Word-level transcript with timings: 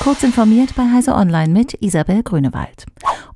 Kurz 0.00 0.22
informiert 0.22 0.74
bei 0.76 0.90
Heise 0.90 1.14
Online 1.14 1.52
mit 1.52 1.74
Isabel 1.80 2.22
Grünewald. 2.22 2.86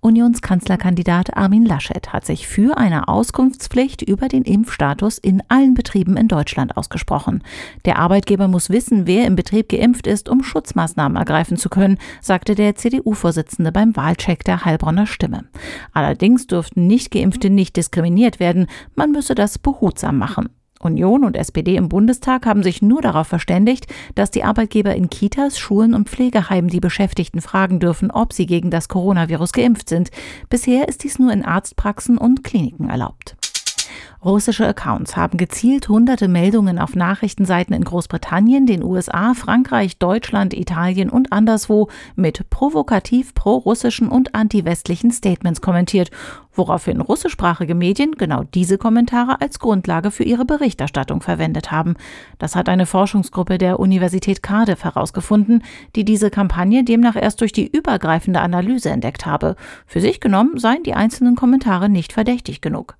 Unionskanzlerkandidat 0.00 1.36
Armin 1.36 1.64
Laschet 1.64 2.12
hat 2.12 2.24
sich 2.24 2.46
für 2.46 2.76
eine 2.76 3.08
Auskunftspflicht 3.08 4.02
über 4.02 4.28
den 4.28 4.42
Impfstatus 4.42 5.18
in 5.18 5.42
allen 5.48 5.74
Betrieben 5.74 6.16
in 6.16 6.28
Deutschland 6.28 6.76
ausgesprochen. 6.76 7.42
Der 7.84 7.98
Arbeitgeber 7.98 8.48
muss 8.48 8.70
wissen, 8.70 9.06
wer 9.06 9.26
im 9.26 9.34
Betrieb 9.34 9.70
geimpft 9.70 10.06
ist, 10.06 10.28
um 10.28 10.44
Schutzmaßnahmen 10.44 11.16
ergreifen 11.16 11.56
zu 11.56 11.68
können, 11.68 11.98
sagte 12.20 12.54
der 12.54 12.76
CDU-Vorsitzende 12.76 13.72
beim 13.72 13.96
Wahlcheck 13.96 14.44
der 14.44 14.64
Heilbronner 14.64 15.06
Stimme. 15.06 15.44
Allerdings 15.92 16.46
dürften 16.46 16.86
Nichtgeimpfte 16.86 17.50
nicht 17.50 17.76
diskriminiert 17.76 18.40
werden, 18.40 18.66
man 18.94 19.10
müsse 19.10 19.34
das 19.34 19.58
behutsam 19.58 20.18
machen. 20.18 20.48
Union 20.80 21.24
und 21.24 21.36
SPD 21.36 21.76
im 21.76 21.88
Bundestag 21.88 22.46
haben 22.46 22.62
sich 22.62 22.82
nur 22.82 23.02
darauf 23.02 23.26
verständigt, 23.26 23.86
dass 24.14 24.30
die 24.30 24.44
Arbeitgeber 24.44 24.94
in 24.94 25.10
Kitas, 25.10 25.58
Schulen 25.58 25.94
und 25.94 26.08
Pflegeheimen 26.08 26.70
die 26.70 26.80
Beschäftigten 26.80 27.40
fragen 27.40 27.80
dürfen, 27.80 28.10
ob 28.10 28.32
sie 28.32 28.46
gegen 28.46 28.70
das 28.70 28.88
Coronavirus 28.88 29.52
geimpft 29.52 29.88
sind. 29.88 30.10
Bisher 30.48 30.88
ist 30.88 31.04
dies 31.04 31.18
nur 31.18 31.32
in 31.32 31.44
Arztpraxen 31.44 32.18
und 32.18 32.44
Kliniken 32.44 32.88
erlaubt. 32.88 33.36
Russische 34.24 34.66
Accounts 34.66 35.16
haben 35.16 35.38
gezielt 35.38 35.88
hunderte 35.88 36.26
Meldungen 36.26 36.80
auf 36.80 36.96
Nachrichtenseiten 36.96 37.72
in 37.74 37.84
Großbritannien, 37.84 38.66
den 38.66 38.82
USA, 38.82 39.32
Frankreich, 39.34 39.98
Deutschland, 39.98 40.54
Italien 40.54 41.08
und 41.08 41.32
anderswo 41.32 41.88
mit 42.16 42.50
provokativ 42.50 43.32
pro-russischen 43.34 44.08
und 44.08 44.34
anti-westlichen 44.34 45.12
Statements 45.12 45.60
kommentiert 45.60 46.10
woraufhin 46.58 47.00
russischsprachige 47.00 47.74
Medien 47.74 48.12
genau 48.12 48.42
diese 48.42 48.76
Kommentare 48.76 49.40
als 49.40 49.58
Grundlage 49.58 50.10
für 50.10 50.24
ihre 50.24 50.44
Berichterstattung 50.44 51.22
verwendet 51.22 51.70
haben. 51.70 51.94
Das 52.38 52.56
hat 52.56 52.68
eine 52.68 52.84
Forschungsgruppe 52.84 53.56
der 53.56 53.80
Universität 53.80 54.42
Cardiff 54.42 54.84
herausgefunden, 54.84 55.62
die 55.96 56.04
diese 56.04 56.30
Kampagne 56.30 56.84
demnach 56.84 57.16
erst 57.16 57.40
durch 57.40 57.52
die 57.52 57.66
übergreifende 57.66 58.40
Analyse 58.40 58.90
entdeckt 58.90 59.24
habe. 59.24 59.56
Für 59.86 60.00
sich 60.00 60.20
genommen 60.20 60.58
seien 60.58 60.82
die 60.82 60.94
einzelnen 60.94 61.36
Kommentare 61.36 61.88
nicht 61.88 62.12
verdächtig 62.12 62.60
genug. 62.60 62.96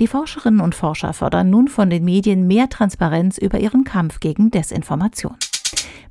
Die 0.00 0.08
Forscherinnen 0.08 0.60
und 0.60 0.74
Forscher 0.74 1.12
fordern 1.12 1.48
nun 1.48 1.68
von 1.68 1.88
den 1.88 2.04
Medien 2.04 2.46
mehr 2.46 2.68
Transparenz 2.68 3.38
über 3.38 3.58
ihren 3.58 3.84
Kampf 3.84 4.20
gegen 4.20 4.50
Desinformation. 4.50 5.36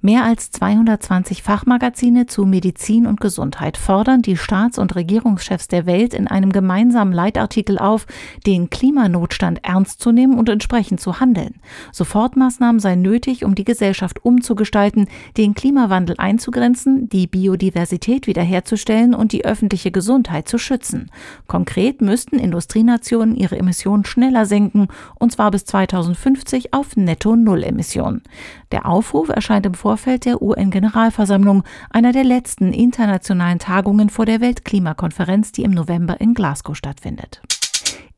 Mehr 0.06 0.24
als 0.24 0.52
220 0.52 1.42
Fachmagazine 1.42 2.28
zu 2.28 2.46
Medizin 2.46 3.08
und 3.08 3.20
Gesundheit 3.20 3.76
fordern 3.76 4.22
die 4.22 4.38
Staats- 4.38 4.78
und 4.78 4.94
Regierungschefs 4.94 5.68
der 5.68 5.88
Welt 5.88 6.14
in 6.14 6.28
einem 6.28 6.52
gemeinsamen 6.52 7.12
Leitartikel 7.12 7.80
auf, 7.80 8.06
den 8.46 8.70
Klimanotstand 8.70 9.62
ernst 9.64 10.00
zu 10.00 10.12
nehmen 10.12 10.38
und 10.38 10.48
entsprechend 10.48 11.00
zu 11.00 11.20
handeln. 11.20 11.56
Sofortmaßnahmen 11.92 12.80
seien 12.80 13.02
nötig, 13.02 13.46
um 13.46 13.56
die 13.56 13.64
Gesellschaft 13.64 14.24
umzugestalten, 14.24 15.08
den 15.38 15.56
Klimawandel 15.56 16.18
einzugrenzen, 16.20 17.10
die 17.10 17.26
Biodiversität 17.26 18.28
wiederherzustellen 18.28 19.16
und 19.16 19.32
die 19.32 19.44
öffentliche 19.44 19.90
Gesundheit 19.90 20.48
zu 20.48 20.60
schützen. 20.60 21.10
Konkret 21.48 22.02
müssten 22.02 22.38
Industrienationen 22.38 23.36
ihre 23.36 23.58
Emissionen 23.58 24.06
schneller 24.06 24.46
senken, 24.46 24.88
und 25.16 25.32
zwar 25.32 25.50
bis 25.50 25.66
2050 25.66 26.76
auf 26.76 26.96
Netto-Null-Emissionen. 26.96 28.22
Der 28.72 28.86
Aufruf 28.86 29.30
erscheint 29.30 29.66
im 29.66 29.74
Vorfeld 29.74 29.95
der 30.26 30.42
UN-Generalversammlung, 30.42 31.64
einer 31.90 32.12
der 32.12 32.24
letzten 32.24 32.74
internationalen 32.74 33.60
Tagungen 33.60 34.10
vor 34.10 34.26
der 34.26 34.42
Weltklimakonferenz, 34.42 35.52
die 35.52 35.64
im 35.64 35.72
November 35.72 36.20
in 36.20 36.34
Glasgow 36.34 36.76
stattfindet. 36.76 37.42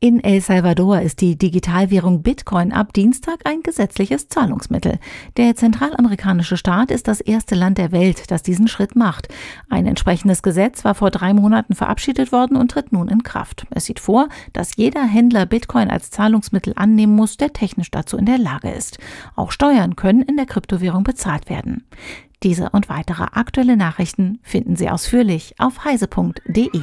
In 0.00 0.22
El 0.22 0.40
Salvador 0.40 1.00
ist 1.00 1.20
die 1.20 1.36
Digitalwährung 1.36 2.22
Bitcoin 2.22 2.72
ab 2.72 2.92
Dienstag 2.92 3.40
ein 3.42 3.64
gesetzliches 3.64 4.28
Zahlungsmittel. 4.28 5.00
Der 5.36 5.56
zentralamerikanische 5.56 6.56
Staat 6.56 6.92
ist 6.92 7.08
das 7.08 7.20
erste 7.20 7.56
Land 7.56 7.78
der 7.78 7.90
Welt, 7.90 8.30
das 8.30 8.44
diesen 8.44 8.68
Schritt 8.68 8.94
macht. 8.94 9.26
Ein 9.68 9.86
entsprechendes 9.86 10.44
Gesetz 10.44 10.84
war 10.84 10.94
vor 10.94 11.10
drei 11.10 11.34
Monaten 11.34 11.74
verabschiedet 11.74 12.30
worden 12.30 12.56
und 12.56 12.70
tritt 12.70 12.92
nun 12.92 13.08
in 13.08 13.24
Kraft. 13.24 13.66
Es 13.70 13.86
sieht 13.86 13.98
vor, 13.98 14.28
dass 14.52 14.76
jeder 14.76 15.02
Händler 15.02 15.46
Bitcoin 15.46 15.90
als 15.90 16.12
Zahlungsmittel 16.12 16.74
annehmen 16.76 17.16
muss, 17.16 17.36
der 17.36 17.52
technisch 17.52 17.90
dazu 17.90 18.16
in 18.16 18.26
der 18.26 18.38
Lage 18.38 18.70
ist. 18.70 18.98
Auch 19.34 19.50
Steuern 19.50 19.96
können 19.96 20.22
in 20.22 20.36
der 20.36 20.46
Kryptowährung 20.46 21.02
bezahlt 21.02 21.50
werden. 21.50 21.88
Diese 22.44 22.70
und 22.70 22.88
weitere 22.88 23.24
aktuelle 23.32 23.76
Nachrichten 23.76 24.38
finden 24.42 24.76
Sie 24.76 24.88
ausführlich 24.88 25.56
auf 25.58 25.84
heise.de. 25.84 26.82